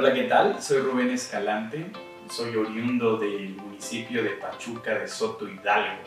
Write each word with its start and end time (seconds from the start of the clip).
Hola, 0.00 0.14
¿qué 0.14 0.22
tal? 0.22 0.62
Soy 0.62 0.78
Rubén 0.78 1.10
Escalante, 1.10 1.86
soy 2.30 2.54
oriundo 2.54 3.16
del 3.16 3.56
municipio 3.56 4.22
de 4.22 4.30
Pachuca 4.30 4.96
de 4.96 5.08
Soto 5.08 5.48
Hidalgo. 5.48 5.98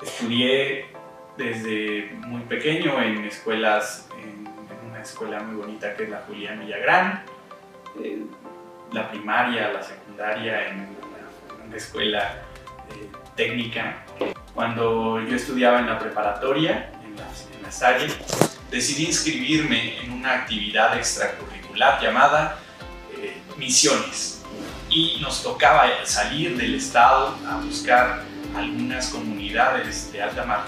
Estudié 0.00 0.86
desde 1.36 2.12
muy 2.18 2.42
pequeño 2.42 3.02
en 3.02 3.24
escuelas, 3.24 4.08
en, 4.22 4.46
una 4.88 5.02
escuela 5.02 5.40
muy 5.40 5.56
bonita 5.56 5.96
que 5.96 6.04
es 6.04 6.10
la 6.10 6.22
Julián 6.28 6.60
Villagrán, 6.60 7.24
eh, 8.00 8.22
la 8.92 9.10
primaria, 9.10 9.72
la 9.72 9.82
secundaria 9.82 10.68
en 10.68 10.86
una, 11.66 11.76
escuela 11.76 12.36
eh, 12.90 13.08
técnica. 13.34 14.04
Cuando 14.54 15.20
yo 15.22 15.34
estudiaba 15.34 15.80
en 15.80 15.86
la 15.86 15.98
preparatoria, 15.98 16.93
en 17.54 17.62
las, 17.62 17.82
áreas, 17.82 18.16
decidí 18.70 19.06
inscribirme 19.06 20.00
en 20.00 20.12
una 20.12 20.34
actividad 20.34 20.96
extracurricular 20.96 22.00
llamada 22.02 22.58
eh, 23.16 23.40
misiones. 23.56 24.42
Y 24.90 25.18
nos 25.20 25.42
tocaba 25.42 25.86
salir 26.04 26.56
del 26.56 26.76
estado 26.76 27.36
a 27.48 27.56
buscar 27.56 28.22
algunas 28.56 29.08
comunidades 29.08 30.12
de 30.12 30.22
alta, 30.22 30.66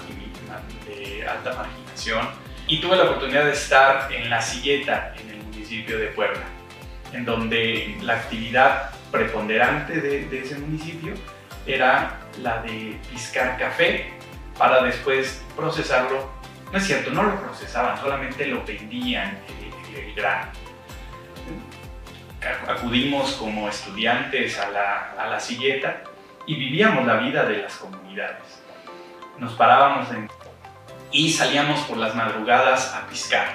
de 0.85 1.27
alta 1.27 1.53
marginación 1.53 2.27
y 2.67 2.81
tuve 2.81 2.97
la 2.97 3.03
oportunidad 3.03 3.45
de 3.45 3.53
estar 3.53 4.11
en 4.11 4.29
La 4.29 4.41
Silleta, 4.41 5.13
en 5.17 5.29
el 5.29 5.37
municipio 5.45 5.97
de 5.97 6.07
Puebla, 6.07 6.43
en 7.13 7.23
donde 7.23 7.97
la 8.01 8.15
actividad 8.15 8.91
preponderante 9.09 10.01
de, 10.01 10.39
ese 10.39 10.57
municipio 10.57 11.13
era 11.65 12.19
la 12.41 12.61
de 12.61 12.99
piscar 13.09 13.57
café 13.57 14.13
para 14.57 14.83
después 14.83 15.41
procesarlo. 15.55 16.36
No 16.71 16.77
es 16.77 16.85
cierto, 16.85 17.11
no 17.11 17.23
lo 17.23 17.39
procesaban, 17.39 17.97
solamente 17.99 18.45
lo 18.47 18.63
vendían 18.65 19.39
el, 19.93 19.95
el 19.95 20.13
grano. 20.13 20.51
Acudimos 22.67 23.33
como 23.33 23.67
estudiantes 23.67 24.59
a 24.59 24.69
la, 24.69 25.11
a 25.17 25.27
la 25.27 25.39
silleta 25.39 26.03
y 26.45 26.55
vivíamos 26.55 27.05
la 27.05 27.17
vida 27.17 27.43
de 27.45 27.63
las 27.63 27.75
comunidades. 27.75 28.61
Nos 29.37 29.53
parábamos 29.53 30.07
y 31.11 31.31
salíamos 31.31 31.81
por 31.81 31.97
las 31.97 32.15
madrugadas 32.15 32.93
a 32.93 33.07
piscar. 33.07 33.49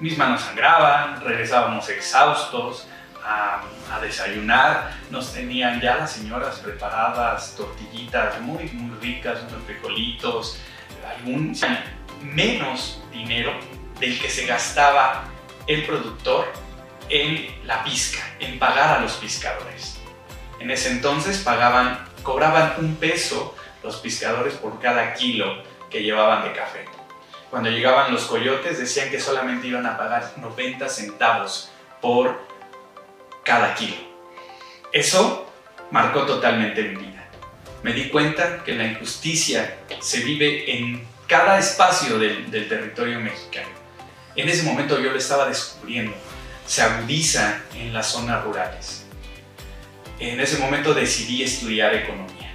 Mis 0.00 0.18
manos 0.18 0.42
sangraban, 0.42 1.20
regresábamos 1.20 1.88
exhaustos 1.88 2.88
a, 3.24 3.62
desayunar. 4.02 4.90
Nos 5.10 5.32
tenían 5.32 5.80
ya 5.80 5.96
las 5.96 6.12
señoras 6.12 6.58
preparadas 6.58 7.54
tortillitas 7.56 8.40
muy, 8.40 8.64
muy 8.72 8.98
ricas, 8.98 9.38
unos 9.48 9.62
frijolitos, 9.64 10.60
algún 11.16 11.54
menos 12.24 13.00
dinero 13.12 13.52
del 14.00 14.18
que 14.20 14.28
se 14.28 14.46
gastaba 14.46 15.24
el 15.66 15.84
productor 15.84 16.46
en 17.08 17.66
la 17.66 17.84
pizca, 17.84 18.22
en 18.40 18.58
pagar 18.58 18.98
a 18.98 19.00
los 19.00 19.12
pescadores. 19.14 19.98
En 20.58 20.70
ese 20.70 20.90
entonces 20.90 21.38
pagaban, 21.38 22.04
cobraban 22.22 22.74
un 22.78 22.96
peso 22.96 23.54
los 23.82 23.96
pescadores 23.96 24.54
por 24.54 24.80
cada 24.80 25.14
kilo 25.14 25.62
que 25.90 26.02
llevaban 26.02 26.44
de 26.44 26.52
café. 26.52 26.86
Cuando 27.50 27.70
llegaban 27.70 28.12
los 28.12 28.24
coyotes 28.24 28.78
decían 28.78 29.10
que 29.10 29.20
solamente 29.20 29.68
iban 29.68 29.86
a 29.86 29.96
pagar 29.96 30.32
90 30.38 30.88
centavos 30.88 31.70
por 32.00 32.40
cada 33.44 33.74
kilo. 33.74 33.96
Eso 34.92 35.46
marcó 35.90 36.22
totalmente 36.22 36.82
mi 36.82 36.96
vida. 36.96 37.13
Me 37.84 37.92
di 37.92 38.08
cuenta 38.08 38.64
que 38.64 38.74
la 38.74 38.86
injusticia 38.86 39.76
se 40.00 40.20
vive 40.24 40.76
en 40.76 41.06
cada 41.28 41.60
espacio 41.60 42.18
del, 42.18 42.50
territorio 42.50 43.20
mexicano. 43.20 43.68
En 44.34 44.48
ese 44.48 44.64
momento 44.64 44.98
yo 45.00 45.12
lo 45.12 45.18
estaba 45.18 45.46
descubriendo. 45.46 46.12
Se 46.66 46.82
agudiza 46.82 47.60
en 47.76 47.92
las 47.92 48.08
zonas 48.08 48.42
rurales 48.42 49.04
en 50.18 50.40
ese 50.40 50.58
momento 50.58 50.94
decidí 50.94 51.42
estudiar 51.42 51.94
economía. 51.94 52.52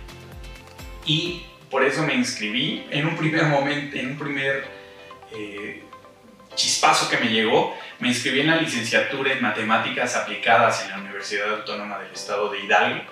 Y 1.05 1.45
por 1.69 1.83
eso 1.83 2.03
me 2.03 2.13
inscribí 2.13 2.85
en 2.89 3.07
un 3.07 3.15
primer 3.15 3.45
momento, 3.45 3.97
en 3.97 4.11
un 4.11 4.17
primer 4.17 4.65
eh, 5.33 5.83
chispazo 6.55 7.09
que 7.09 7.17
me 7.17 7.29
llegó, 7.29 7.75
me 7.99 8.07
inscribí 8.07 8.41
en 8.41 8.47
la 8.47 8.57
licenciatura 8.57 9.33
en 9.33 9.41
matemáticas 9.41 10.15
aplicadas 10.15 10.83
en 10.83 10.91
la 10.91 10.97
Universidad 10.99 11.51
Autónoma 11.51 11.99
del 11.99 12.11
Estado 12.11 12.49
de 12.49 12.59
Hidalgo. 12.61 13.03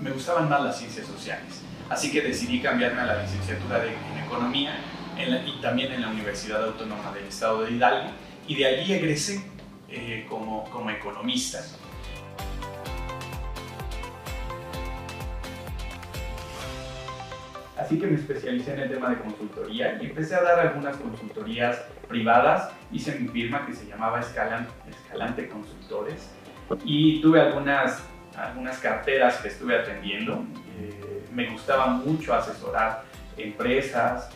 Me 0.00 0.10
gustaban 0.10 0.48
más 0.48 0.62
las 0.62 0.78
ciencias 0.78 1.06
sociales, 1.06 1.62
así 1.88 2.10
que 2.10 2.22
decidí 2.22 2.60
cambiarme 2.60 3.00
a 3.00 3.06
la 3.06 3.22
licenciatura 3.22 3.84
en 3.84 4.24
economía 4.24 4.76
y 5.18 5.60
también 5.62 5.92
en 5.92 6.02
la 6.02 6.08
Universidad 6.08 6.64
Autónoma 6.64 7.12
del 7.12 7.24
Estado 7.24 7.62
de 7.62 7.72
Hidalgo 7.72 8.10
y 8.46 8.54
de 8.56 8.66
allí 8.66 8.92
egresé 8.92 9.42
eh, 9.88 10.26
como, 10.28 10.64
como 10.70 10.90
economista. 10.90 11.60
Así 17.76 17.98
que 17.98 18.06
me 18.06 18.16
especialicé 18.16 18.72
en 18.72 18.80
el 18.80 18.90
tema 18.90 19.10
de 19.10 19.18
consultoría 19.18 19.98
y 20.00 20.06
empecé 20.06 20.34
a 20.34 20.42
dar 20.42 20.58
algunas 20.60 20.96
consultorías 20.96 21.82
privadas. 22.08 22.70
Hice 22.90 23.18
mi 23.18 23.28
firma 23.28 23.66
que 23.66 23.74
se 23.74 23.86
llamaba 23.86 24.20
Escalante 24.20 25.48
Consultores 25.48 26.30
y 26.84 27.20
tuve 27.20 27.40
algunas, 27.40 28.02
algunas 28.36 28.78
carteras 28.78 29.36
que 29.38 29.48
estuve 29.48 29.78
atendiendo. 29.78 30.44
Eh, 30.78 31.24
me 31.32 31.50
gustaba 31.50 31.86
mucho 31.88 32.34
asesorar 32.34 33.04
empresas, 33.36 34.30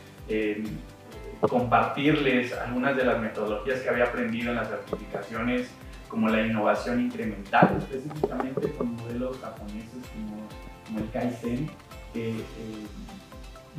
compartirles 1.40 2.52
algunas 2.52 2.94
de 2.96 3.04
las 3.04 3.18
metodologías 3.18 3.80
que 3.80 3.88
había 3.88 4.04
aprendido 4.04 4.50
en 4.50 4.56
las 4.56 4.68
certificaciones 4.68 5.70
como 6.10 6.28
la 6.28 6.44
innovación 6.44 7.00
incremental, 7.00 7.78
específicamente 7.78 8.72
con 8.72 8.96
modelos 8.96 9.38
japoneses 9.38 10.04
como, 10.12 10.42
como 10.86 10.98
el 10.98 11.10
Kaizen, 11.12 11.70
que 12.12 12.30
eh, 12.30 12.86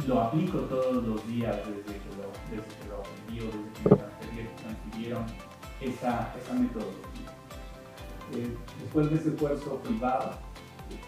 lo 0.07 0.21
aplico 0.21 0.59
todos 0.59 1.03
los 1.03 1.27
días 1.27 1.55
desde 1.57 1.99
que 1.99 2.09
lo, 2.15 2.31
desde 2.49 2.75
que 2.77 2.87
lo 2.87 2.99
aprendí 2.99 3.41
o 3.41 3.45
desde 3.45 4.19
que 4.19 4.41
me 4.41 4.49
transfirieron 4.61 5.25
esa, 5.81 6.33
esa 6.41 6.53
metodología. 6.53 7.30
Eh, 8.33 8.55
después 8.81 9.09
de 9.09 9.15
ese 9.17 9.29
esfuerzo 9.29 9.77
privado, 9.79 10.31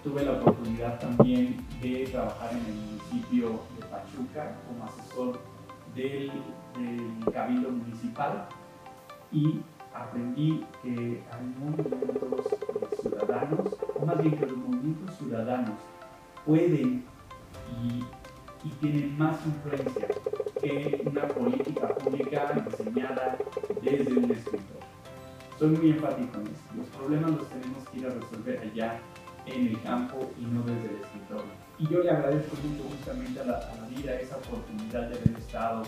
tuve 0.04 0.24
la 0.24 0.34
oportunidad 0.34 1.00
también 1.00 1.66
de 1.82 2.08
trabajar 2.12 2.52
en 2.52 2.66
el 2.66 2.74
municipio 2.74 3.62
de 3.78 3.86
Pachuca 3.88 4.56
como 4.68 4.86
asesor 4.86 5.40
del, 5.96 6.32
Cabildo 7.32 7.70
Municipal 7.70 8.48
y 9.32 9.62
aprendí 9.94 10.66
que 10.82 11.22
hay 11.32 11.46
movimientos 11.60 12.48
ciudadanos, 13.02 13.78
o 14.00 14.06
más 14.06 14.18
bien 14.20 14.38
que 14.38 14.46
los 14.48 14.58
movimientos 14.58 15.16
ciudadanos 15.18 15.76
pueden 16.46 17.06
y 17.80 18.04
y 18.64 18.70
tienen 18.80 19.18
más 19.18 19.38
influencia 19.46 20.08
que 20.62 21.02
una 21.06 21.28
política 21.28 21.90
pública 21.96 22.64
diseñada 22.66 23.38
desde 23.82 24.14
un 24.14 24.32
escritor. 24.32 24.73
Soy 25.64 25.78
muy 25.78 25.92
enfático 25.92 26.42
en 26.42 26.48
esto. 26.48 26.74
Los 26.76 26.88
problemas 26.88 27.32
los 27.32 27.48
tenemos 27.48 27.88
que 27.88 28.00
ir 28.00 28.06
a 28.06 28.10
resolver 28.10 28.60
allá 28.60 29.00
en 29.46 29.68
el 29.68 29.82
campo 29.82 30.30
y 30.38 30.44
no 30.44 30.62
desde 30.64 30.90
el 30.90 31.02
escritorio. 31.02 31.54
Y 31.80 31.88
yo 31.88 32.04
le 32.04 32.12
agradezco 32.12 32.58
mucho 32.68 32.84
justamente 32.90 33.40
a 33.40 33.46
la, 33.46 33.88
vida 33.88 34.20
esa 34.20 34.36
oportunidad 34.36 35.08
de 35.08 35.16
haber 35.16 35.40
estado 35.40 35.84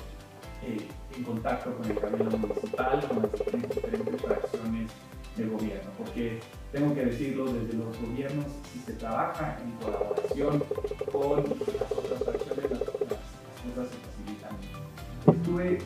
eh, 0.63 0.87
en 1.13 1.23
contacto 1.25 1.75
con 1.75 1.91
el 1.91 1.99
Cabildo 1.99 2.37
Municipal, 2.37 3.05
con 3.05 3.23
las 3.23 3.31
diferentes 3.33 4.21
fracciones 4.21 4.91
del 5.35 5.49
gobierno, 5.49 5.91
porque 5.97 6.39
tengo 6.71 6.95
que 6.95 7.05
decirlo, 7.07 7.43
desde 7.51 7.73
los 7.73 7.99
gobiernos, 7.99 8.45
si 8.71 8.79
se 8.79 8.93
trabaja 8.93 9.57
en 9.61 9.71
colaboración 9.85 10.63
con 11.11 11.43
las 11.43 11.91
otras 11.91 12.23
fracciones, 12.23 12.71
las, 12.71 12.79
cosas 12.79 13.89
se 13.91 13.97
facilitan. 14.07 14.55
Estuve 15.35 15.79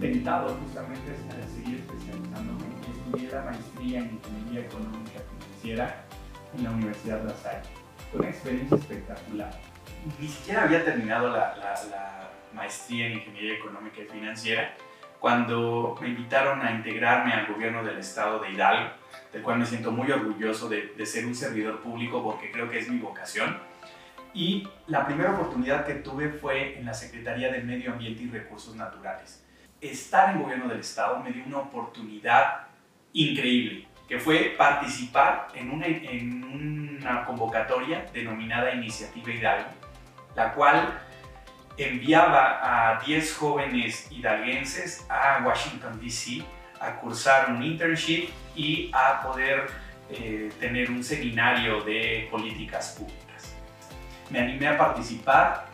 tentado 0.00 0.56
justamente 0.56 1.12
a. 1.12 1.37
La 3.32 3.42
maestría 3.42 3.98
en 4.00 4.10
Ingeniería 4.14 4.60
Económica 4.66 5.20
Financiera 5.30 6.04
en 6.56 6.64
la 6.64 6.70
Universidad 6.70 7.22
La 7.24 7.34
Salle. 7.34 7.68
Fue 8.10 8.20
una 8.20 8.30
experiencia 8.30 8.76
espectacular. 8.76 9.50
Ni 10.18 10.28
siquiera 10.28 10.64
había 10.64 10.84
terminado 10.84 11.28
la, 11.28 11.56
la 11.56 12.30
maestría 12.54 13.06
en 13.06 13.14
Ingeniería 13.14 13.54
Económica 13.54 14.00
y 14.00 14.04
Financiera 14.04 14.74
cuando 15.20 15.96
me 16.00 16.08
invitaron 16.08 16.62
a 16.62 16.72
integrarme 16.72 17.32
al 17.32 17.46
gobierno 17.46 17.84
del 17.84 17.98
estado 17.98 18.40
de 18.40 18.52
Hidalgo, 18.52 18.90
del 19.32 19.42
cual 19.42 19.58
me 19.58 19.66
siento 19.66 19.90
muy 19.90 20.10
orgulloso 20.10 20.68
de, 20.68 20.94
ser 21.04 21.26
un 21.26 21.34
servidor 21.34 21.80
público 21.80 22.22
porque 22.22 22.50
creo 22.50 22.68
que 22.70 22.78
es 22.78 22.88
mi 22.88 22.98
vocación. 22.98 23.58
Y 24.32 24.68
la 24.86 25.06
primera 25.06 25.32
oportunidad 25.32 25.84
que 25.86 25.94
tuve 25.94 26.30
fue 26.30 26.78
en 26.78 26.86
la 26.86 26.94
Secretaría 26.94 27.50
de 27.50 27.62
Medio 27.62 27.92
Ambiente 27.92 28.22
y 28.22 28.30
Recursos 28.30 28.76
Naturales. 28.76 29.44
Estar 29.80 30.34
en 30.34 30.42
gobierno 30.42 30.68
del 30.68 30.80
estado 30.80 31.20
me 31.20 31.32
dio 31.32 31.44
una 31.46 31.58
oportunidad 31.58 32.67
increíble, 33.18 33.86
que 34.08 34.18
fue 34.18 34.54
participar 34.56 35.48
en 35.54 35.70
una, 35.70 35.86
en 35.86 36.44
una 36.44 37.24
convocatoria 37.24 38.06
denominada 38.12 38.72
Iniciativa 38.72 39.30
Hidalgo, 39.30 39.70
la 40.36 40.54
cual 40.54 41.00
enviaba 41.76 42.60
a 42.62 43.00
10 43.04 43.36
jóvenes 43.36 44.08
hidalguenses 44.10 45.06
a 45.08 45.42
Washington, 45.44 46.00
D.C. 46.00 46.42
a 46.80 46.96
cursar 46.96 47.50
un 47.50 47.62
internship 47.62 48.30
y 48.54 48.90
a 48.92 49.22
poder 49.22 49.66
eh, 50.10 50.50
tener 50.58 50.90
un 50.90 51.02
seminario 51.02 51.82
de 51.82 52.28
políticas 52.30 52.96
públicas. 52.98 53.54
Me 54.30 54.40
animé 54.40 54.68
a 54.68 54.78
participar 54.78 55.66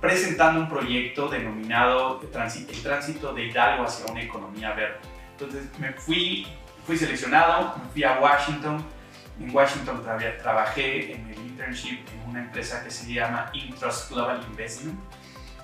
presentando 0.00 0.60
un 0.60 0.68
proyecto 0.68 1.28
denominado 1.28 2.20
El 2.22 2.30
tránsito 2.30 3.34
de 3.34 3.46
Hidalgo 3.46 3.84
hacia 3.84 4.10
una 4.10 4.22
economía 4.22 4.72
verde. 4.72 4.98
Entonces 5.32 5.78
me 5.78 5.92
fui, 5.92 6.46
fui 6.84 6.96
seleccionado, 6.96 7.76
me 7.78 7.90
fui 7.90 8.04
a 8.04 8.18
Washington. 8.20 8.84
En 9.40 9.54
Washington 9.54 10.02
trabajé 10.42 11.14
en 11.14 11.30
el 11.30 11.38
internship 11.38 12.00
en 12.12 12.28
una 12.28 12.40
empresa 12.40 12.84
que 12.84 12.90
se 12.90 13.12
llama 13.12 13.50
Intrust 13.54 14.10
Global 14.10 14.44
Investment, 14.48 14.98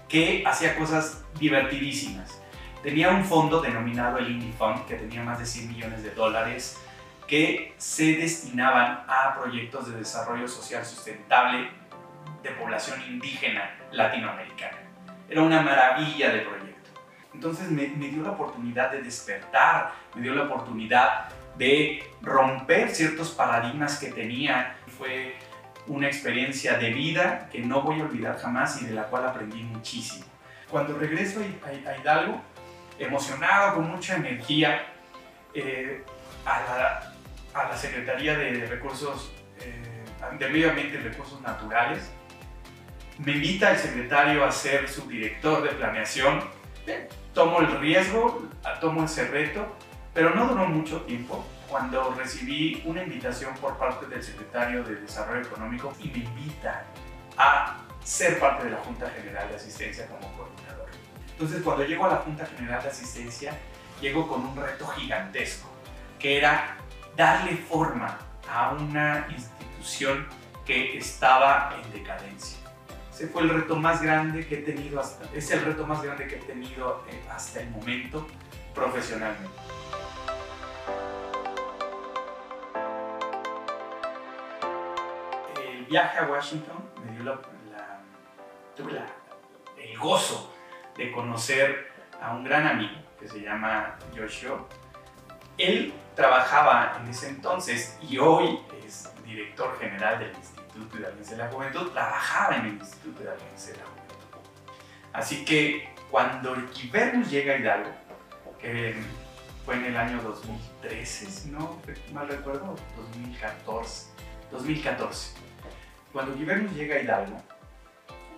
que 0.08 0.42
hacía 0.46 0.76
cosas 0.76 1.24
divertidísimas. 1.38 2.40
Tenía 2.82 3.10
un 3.10 3.24
fondo 3.24 3.60
denominado 3.60 4.18
el 4.18 4.30
Indie 4.30 4.52
Fund, 4.52 4.86
que 4.86 4.94
tenía 4.94 5.22
más 5.22 5.38
de 5.38 5.46
100 5.46 5.68
millones 5.68 6.02
de 6.02 6.10
dólares, 6.10 6.78
que 7.26 7.74
se 7.76 8.16
destinaban 8.16 9.04
a 9.08 9.34
proyectos 9.34 9.90
de 9.90 9.98
desarrollo 9.98 10.46
social 10.46 10.84
sustentable 10.84 11.68
de 12.42 12.50
población 12.52 13.02
indígena 13.08 13.74
latinoamericana. 13.90 14.78
Era 15.28 15.42
una 15.42 15.60
maravilla 15.62 16.30
de 16.30 16.40
proyecto. 16.40 16.75
Entonces 17.36 17.70
me, 17.70 17.86
dio 17.86 18.22
la 18.22 18.30
oportunidad 18.30 18.90
de 18.90 19.02
despertar, 19.02 19.92
me 20.14 20.22
dio 20.22 20.34
la 20.34 20.44
oportunidad 20.44 21.28
de 21.58 22.02
romper 22.22 22.88
ciertos 22.88 23.32
paradigmas 23.32 23.98
que 23.98 24.10
tenía. 24.10 24.78
Fue 24.96 25.36
una 25.86 26.06
experiencia 26.06 26.78
de 26.78 26.94
vida 26.94 27.50
que 27.52 27.60
no 27.60 27.82
voy 27.82 28.00
a 28.00 28.04
olvidar 28.04 28.38
jamás 28.38 28.80
y 28.80 28.86
de 28.86 28.94
la 28.94 29.02
cual 29.04 29.26
aprendí 29.26 29.62
muchísimo. 29.64 30.24
Cuando 30.70 30.98
regreso 30.98 31.40
a 31.66 32.00
Hidalgo, 32.00 32.40
emocionado, 32.98 33.74
con 33.74 33.90
mucha 33.90 34.16
energía, 34.16 34.86
eh, 35.52 36.02
a, 36.46 37.12
la, 37.54 37.68
la, 37.68 37.76
Secretaría 37.76 38.38
de 38.38 38.66
Recursos, 38.66 39.30
eh, 39.60 40.06
de 40.38 40.48
Medio 40.48 40.70
Ambiente 40.70 40.94
y 40.94 41.00
Recursos 41.00 41.38
Naturales, 41.42 42.10
me 43.18 43.32
invita 43.32 43.72
el 43.72 43.78
secretario 43.78 44.42
a 44.42 44.50
ser 44.50 44.88
su 44.88 45.06
director 45.06 45.62
de 45.62 45.68
planeación. 45.74 46.56
Tomo 47.34 47.60
el 47.60 47.80
riesgo, 47.80 48.42
tomo 48.80 49.04
ese 49.04 49.28
reto, 49.28 49.66
pero 50.14 50.34
no 50.34 50.46
duró 50.46 50.66
mucho 50.66 51.02
tiempo 51.02 51.44
cuando 51.68 52.14
recibí 52.14 52.82
una 52.86 53.02
invitación 53.02 53.54
por 53.56 53.76
parte 53.76 54.06
del 54.06 54.22
secretario 54.22 54.84
de 54.84 54.96
Desarrollo 54.96 55.42
Económico 55.42 55.92
y 56.00 56.08
me 56.08 56.18
invita 56.18 56.84
a 57.36 57.76
ser 58.02 58.38
parte 58.38 58.64
de 58.64 58.70
la 58.70 58.78
Junta 58.78 59.10
General 59.10 59.48
de 59.48 59.56
Asistencia 59.56 60.06
como 60.06 60.32
coordinador. 60.36 60.88
Entonces, 61.32 61.62
cuando 61.62 61.84
llego 61.84 62.06
a 62.06 62.08
la 62.08 62.16
Junta 62.16 62.46
General 62.46 62.82
de 62.82 62.88
Asistencia, 62.88 63.52
llego 64.00 64.28
con 64.28 64.46
un 64.46 64.56
reto 64.56 64.86
gigantesco, 64.86 65.68
que 66.18 66.38
era 66.38 66.76
darle 67.16 67.56
forma 67.56 68.16
a 68.48 68.72
una 68.72 69.26
institución 69.30 70.26
que 70.64 70.96
estaba 70.98 71.74
en 71.82 71.92
decadencia. 71.92 72.55
Ese 73.16 73.28
fue 73.28 73.44
el 73.44 73.48
reto 73.48 73.76
más 73.76 74.02
grande 74.02 74.46
que 74.46 74.56
he 74.56 74.62
tenido 74.62 75.00
hasta, 75.00 75.24
es 75.34 75.50
el 75.50 75.64
reto 75.64 75.86
más 75.86 76.02
grande 76.02 76.26
que 76.26 76.36
he 76.36 76.40
tenido 76.40 77.02
eh, 77.08 77.18
hasta 77.30 77.60
el 77.60 77.70
momento 77.70 78.26
profesionalmente. 78.74 79.56
El 85.66 85.86
viaje 85.86 86.18
a 86.18 86.24
Washington 86.24 86.76
me 87.06 87.12
dio 87.12 87.24
la, 87.24 87.40
tuve 88.76 89.00
el 89.78 89.98
gozo 89.98 90.52
de 90.98 91.10
conocer 91.10 91.90
a 92.20 92.34
un 92.34 92.44
gran 92.44 92.66
amigo 92.66 93.00
que 93.18 93.26
se 93.26 93.40
llama 93.40 93.96
Joshua. 94.14 94.66
Él 95.56 95.94
trabajaba 96.14 96.98
en 97.00 97.08
ese 97.08 97.30
entonces 97.30 97.96
y 98.02 98.18
hoy 98.18 98.60
es 98.86 99.10
director 99.24 99.74
general 99.78 100.18
del 100.18 100.34
Instituto 100.34 100.65
Instituto 100.76 101.06
Alianza 101.06 101.30
de 101.32 101.36
la 101.38 101.48
Juventud, 101.48 101.90
trabajaba 101.90 102.56
en 102.56 102.66
el 102.66 102.74
Instituto 102.74 103.20
Alianza 103.20 103.70
de 103.70 103.76
la 103.78 103.84
Juventud. 103.84 104.50
Así 105.12 105.44
que 105.44 105.88
cuando 106.10 106.54
el 106.54 106.66
Kibernus 106.70 107.30
llega 107.30 107.54
a 107.54 107.58
Hidalgo, 107.58 107.90
que 108.60 108.94
fue 109.64 109.76
en 109.76 109.84
el 109.86 109.96
año 109.96 110.20
2013, 110.22 111.26
si 111.26 111.50
no 111.50 111.80
mal 112.12 112.28
recuerdo, 112.28 112.76
2014, 112.96 114.10
2014. 114.50 115.36
Cuando 116.12 116.34
Kibernus 116.34 116.72
llega 116.72 116.96
a 116.96 117.00
Hidalgo, 117.00 117.42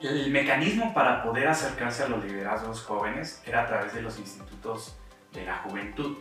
el 0.01 0.31
mecanismo 0.31 0.95
para 0.95 1.23
poder 1.25 1.49
acercarse 1.49 2.05
a 2.05 2.09
los 2.09 2.25
liderazgos 2.25 2.83
jóvenes 2.83 3.43
era 3.45 3.63
a 3.63 3.67
través 3.67 3.93
de 3.95 4.03
los 4.03 4.19
institutos 4.19 4.97
de 5.33 5.45
la 5.45 5.57
juventud. 5.59 6.19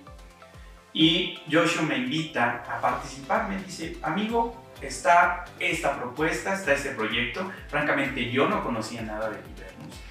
Y 0.94 1.40
Joshua 1.52 1.84
me 1.84 1.98
invita 1.98 2.64
a 2.68 2.82
participar, 2.82 3.48
me 3.48 3.58
dice, 3.60 3.98
amigo, 4.02 4.67
está 4.82 5.46
esta 5.60 5.98
propuesta, 5.98 6.54
está 6.54 6.74
este 6.74 6.92
proyecto. 6.92 7.52
Francamente, 7.68 8.30
yo 8.32 8.48
no 8.48 8.64
conocía 8.64 9.02
nada 9.02 9.30
de 9.30 9.38
Libernus. 9.38 10.02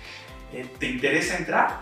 Eh, 0.53 0.67
¿Te 0.79 0.87
interesa 0.87 1.37
entrar? 1.37 1.81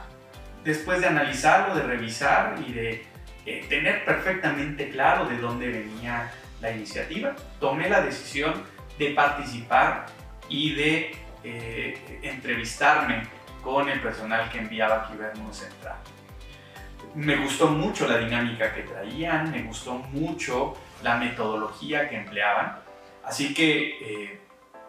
Después 0.64 1.00
de 1.00 1.08
analizarlo, 1.08 1.74
de 1.74 1.82
revisar 1.82 2.56
y 2.66 2.72
de 2.72 3.06
eh, 3.46 3.66
tener 3.68 4.04
perfectamente 4.04 4.88
claro 4.90 5.26
de 5.26 5.38
dónde 5.38 5.68
venía 5.68 6.32
la 6.60 6.70
iniciativa, 6.70 7.34
tomé 7.60 7.88
la 7.88 8.00
decisión 8.00 8.62
de 8.98 9.10
participar 9.10 10.06
y 10.48 10.74
de 10.74 11.16
eh, 11.42 12.20
entrevistarme 12.22 13.22
con 13.62 13.88
el 13.88 14.00
personal 14.00 14.50
que 14.50 14.58
enviaba 14.58 15.02
a 15.02 15.08
Kibernus 15.08 15.56
Central. 15.58 15.96
Me 17.14 17.36
gustó 17.36 17.68
mucho 17.68 18.08
la 18.08 18.18
dinámica 18.18 18.74
que 18.74 18.82
traían, 18.82 19.50
me 19.50 19.62
gustó 19.62 19.94
mucho 19.94 20.74
la 21.04 21.16
metodología 21.16 22.08
que 22.08 22.16
empleaban. 22.16 22.78
Así 23.22 23.54
que 23.54 23.98
eh, 24.00 24.40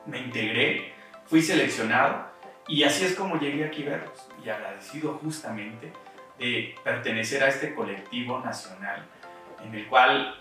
me 0.05 0.19
integré, 0.19 0.93
fui 1.27 1.41
seleccionado 1.41 2.25
y 2.67 2.83
así 2.83 3.05
es 3.05 3.15
como 3.15 3.37
llegué 3.37 3.65
aquí 3.65 3.83
a 3.83 3.91
verlos 3.91 4.27
y 4.43 4.49
agradecido 4.49 5.19
justamente 5.21 5.91
de 6.39 6.75
pertenecer 6.83 7.43
a 7.43 7.49
este 7.49 7.75
colectivo 7.75 8.39
nacional 8.39 9.05
en 9.63 9.75
el 9.75 9.87
cual 9.87 10.35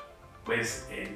pues 0.45 0.89
eh, 0.91 1.15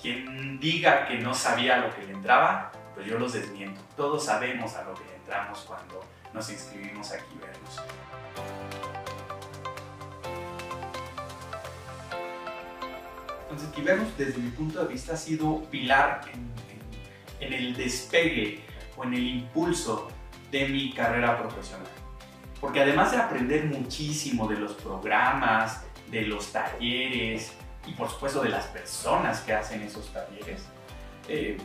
quien 0.00 0.58
diga 0.58 1.06
que 1.06 1.18
no 1.18 1.32
sabía 1.32 1.76
lo 1.78 1.94
que 1.94 2.02
le 2.02 2.12
entraba, 2.12 2.72
pues 2.94 3.06
yo 3.06 3.18
los 3.18 3.32
desmiento. 3.34 3.80
Todos 3.96 4.24
sabemos 4.24 4.74
a 4.74 4.84
lo 4.84 4.94
que 4.94 5.14
entramos 5.14 5.60
cuando 5.66 6.04
nos 6.32 6.50
inscribimos 6.50 7.12
aquí 7.12 7.38
verlos. 7.40 7.82
Entonces, 13.52 13.74
Kibernos, 13.74 14.16
desde 14.16 14.38
mi 14.38 14.48
punto 14.48 14.82
de 14.82 14.90
vista, 14.90 15.12
ha 15.12 15.16
sido 15.16 15.62
pilar 15.64 16.22
en, 16.32 16.50
en, 17.46 17.52
el 17.52 17.76
despegue 17.76 18.62
o 18.96 19.04
en 19.04 19.12
el 19.12 19.26
impulso 19.26 20.08
de 20.50 20.68
mi 20.68 20.90
carrera 20.94 21.36
profesional. 21.38 21.86
Porque 22.62 22.80
además 22.80 23.12
de 23.12 23.18
aprender 23.18 23.66
muchísimo 23.66 24.48
de 24.48 24.56
los 24.56 24.72
programas, 24.72 25.84
de 26.10 26.22
los 26.22 26.50
talleres 26.50 27.52
y 27.86 27.92
por 27.92 28.08
supuesto 28.08 28.42
de 28.42 28.48
las 28.48 28.66
personas 28.68 29.40
que 29.40 29.52
hacen 29.52 29.82
esos 29.82 30.10
talleres, 30.14 30.64
eh, 31.28 31.58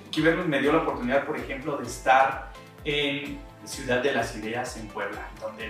me 0.46 0.60
dio 0.60 0.74
la 0.74 0.80
oportunidad, 0.80 1.26
por 1.26 1.38
ejemplo, 1.38 1.78
de 1.78 1.88
estar 1.88 2.52
en 2.84 3.40
Ciudad 3.64 4.04
de 4.04 4.12
las 4.12 4.36
Ideas 4.36 4.76
en 4.76 4.90
Puebla, 4.90 5.30
donde 5.40 5.70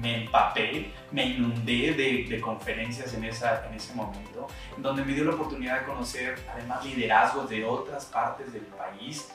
me 0.00 0.24
empapé, 0.24 0.92
me 1.10 1.24
inundé 1.24 1.94
de, 1.94 2.40
conferencias 2.40 3.14
en, 3.14 3.24
esa, 3.24 3.66
en 3.66 3.74
ese 3.74 3.94
momento, 3.94 4.46
donde 4.76 5.04
me 5.04 5.12
dio 5.12 5.24
la 5.24 5.34
oportunidad 5.34 5.80
de 5.80 5.86
conocer 5.86 6.38
además 6.52 6.84
liderazgos 6.84 7.48
de 7.48 7.64
otras 7.64 8.06
partes 8.06 8.52
del 8.52 8.62
país, 8.62 9.30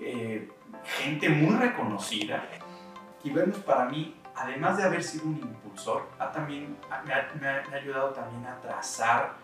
eh, 0.00 0.48
gente 0.98 1.28
muy 1.28 1.56
reconocida. 1.56 2.44
Y 3.22 3.30
vernos 3.30 3.58
para 3.58 3.86
mí, 3.86 4.20
además 4.36 4.76
de 4.76 4.84
haber 4.84 5.02
sido 5.02 5.26
un 5.26 5.38
impulsor, 5.38 6.10
ha 6.18 6.30
también, 6.30 6.76
me, 7.04 7.48
ha, 7.48 7.64
ayudado 7.74 8.10
también 8.10 8.46
a 8.46 8.60
trazar 8.60 9.34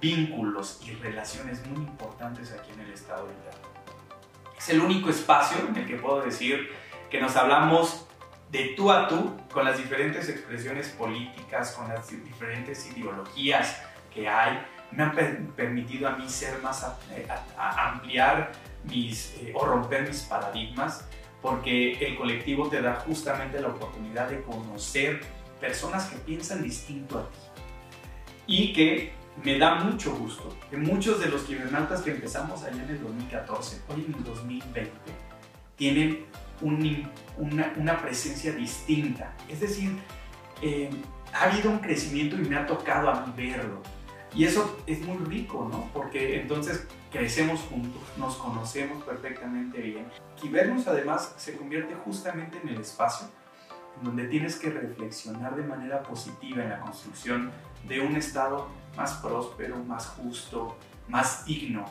vínculos 0.00 0.80
y 0.84 0.92
relaciones 0.94 1.66
muy 1.66 1.84
importantes 1.84 2.52
aquí 2.52 2.72
en 2.72 2.80
el 2.80 2.92
estado 2.92 3.26
de 3.26 3.32
Hidalgo. 3.32 3.74
Es 4.56 4.68
el 4.68 4.80
único 4.80 5.10
espacio 5.10 5.58
en 5.66 5.76
el 5.76 5.86
que 5.86 5.96
puedo 5.96 6.20
decir 6.22 6.70
que 7.10 7.20
nos 7.20 7.36
hablamos 7.36 8.06
de 8.50 8.74
tú 8.76 8.90
a 8.90 9.08
tú 9.08 9.36
con 9.52 9.64
las 9.64 9.78
diferentes 9.78 10.28
expresiones 10.28 10.88
políticas, 10.90 11.72
con 11.72 11.88
las 11.88 12.08
diferentes 12.10 12.90
ideologías 12.90 13.82
que 14.12 14.28
hay, 14.28 14.64
me 14.92 15.02
han 15.02 15.52
permitido 15.56 16.08
a 16.08 16.16
mí 16.16 16.28
ser 16.28 16.62
más, 16.62 16.84
eh, 17.10 17.26
a, 17.58 17.90
ampliar 17.90 18.52
mis, 18.84 19.34
eh, 19.40 19.52
o 19.54 19.64
romper 19.64 20.06
mis 20.06 20.20
paradigmas, 20.22 21.04
porque 21.42 21.92
el 22.04 22.16
colectivo 22.16 22.68
te 22.68 22.80
da 22.80 22.94
justamente 22.94 23.60
la 23.60 23.68
oportunidad 23.68 24.28
de 24.28 24.40
conocer 24.42 25.20
personas 25.60 26.06
que 26.06 26.16
piensan 26.18 26.62
distinto 26.62 27.18
a 27.18 27.30
ti. 27.30 27.38
Y 28.46 28.72
que 28.72 29.12
me 29.42 29.58
da 29.58 29.76
mucho 29.76 30.14
gusto 30.14 30.56
que 30.70 30.76
muchos 30.76 31.20
de 31.20 31.26
los 31.26 31.46
cibernautas 31.46 32.02
que 32.02 32.12
empezamos 32.12 32.62
allá 32.62 32.82
en 32.82 32.90
el 32.90 33.02
2014, 33.02 33.82
hoy 33.88 34.04
en 34.06 34.14
el 34.14 34.24
2020, 34.24 34.92
tienen 35.76 36.24
una, 36.60 37.98
presencia 38.00 38.52
distinta. 38.52 39.34
Es 39.48 39.60
decir, 39.60 39.96
eh, 40.62 40.90
ha 41.32 41.44
habido 41.44 41.70
un 41.70 41.78
crecimiento 41.78 42.36
y 42.36 42.40
me 42.40 42.56
ha 42.56 42.66
tocado 42.66 43.10
a 43.10 43.26
mí 43.26 43.32
verlo. 43.36 43.82
Y 44.34 44.44
eso 44.44 44.78
es 44.86 45.00
muy 45.02 45.18
rico, 45.24 45.68
¿no? 45.70 45.88
Porque 45.92 46.40
entonces 46.40 46.86
crecemos 47.12 47.60
juntos, 47.60 48.02
nos 48.16 48.36
conocemos 48.36 49.04
perfectamente 49.04 49.80
bien. 49.80 50.06
Y 50.42 50.48
vernos 50.48 50.86
además 50.88 51.34
se 51.36 51.56
convierte 51.56 51.94
justamente 51.94 52.58
en 52.62 52.70
el 52.70 52.80
espacio 52.80 53.28
donde 54.02 54.26
tienes 54.26 54.56
que 54.56 54.70
reflexionar 54.70 55.54
de 55.54 55.62
manera 55.62 56.02
positiva 56.02 56.64
en 56.64 56.70
la 56.70 56.80
construcción 56.80 57.52
de 57.86 58.00
un 58.00 58.16
estado 58.16 58.68
más 58.96 59.14
próspero, 59.14 59.76
más 59.84 60.06
justo, 60.08 60.76
más 61.08 61.44
digno. 61.44 61.84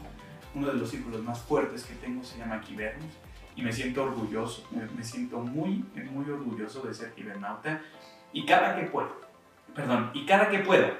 Uno 0.53 0.67
de 0.67 0.73
los 0.73 0.89
círculos 0.89 1.23
más 1.23 1.39
fuertes 1.39 1.85
que 1.85 1.95
tengo 1.95 2.23
se 2.23 2.37
llama 2.37 2.59
Quibernos 2.59 3.11
y 3.55 3.61
me 3.61 3.71
siento 3.71 4.03
orgulloso, 4.03 4.67
me, 4.71 5.03
siento 5.03 5.39
muy, 5.39 5.85
muy 6.11 6.29
orgulloso 6.29 6.81
de 6.81 6.93
ser 6.93 7.13
kibernauta 7.13 7.81
y 8.31 8.45
cada 8.45 8.75
que 8.75 8.83
puedo, 8.83 9.21
perdón, 9.75 10.11
y 10.13 10.25
cada 10.25 10.49
que 10.49 10.59
pueda 10.59 10.91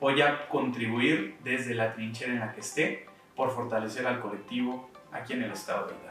voy 0.00 0.20
a 0.22 0.48
contribuir 0.48 1.36
desde 1.44 1.74
la 1.74 1.92
trinchera 1.92 2.32
en 2.32 2.40
la 2.40 2.52
que 2.52 2.60
esté 2.60 3.06
por 3.36 3.50
fortalecer 3.50 4.06
al 4.06 4.20
colectivo 4.20 4.90
aquí 5.12 5.34
en 5.34 5.42
el 5.42 5.52
estado 5.52 5.86
de 5.86 5.94
Hidalgo. 5.94 6.09